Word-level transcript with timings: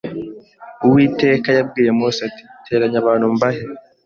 Uwiteka 0.85 1.49
yabwiye 1.57 1.89
Mose 1.99 2.19
ati 2.27 2.43
Teranya 2.65 2.97
abantu 3.03 3.25
mbahe 3.35 3.63